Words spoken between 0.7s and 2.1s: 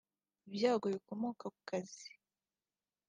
bikomoka ku kazi